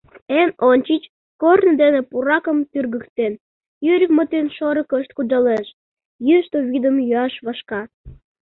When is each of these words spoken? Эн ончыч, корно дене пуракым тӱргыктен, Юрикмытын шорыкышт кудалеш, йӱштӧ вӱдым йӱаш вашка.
Эн 0.39 0.49
ончыч, 0.69 1.03
корно 1.41 1.73
дене 1.81 2.01
пуракым 2.09 2.57
тӱргыктен, 2.71 3.33
Юрикмытын 3.91 4.45
шорыкышт 4.57 5.11
кудалеш, 5.17 5.67
йӱштӧ 6.27 6.57
вӱдым 6.69 6.95
йӱаш 7.07 7.33
вашка. 7.45 7.81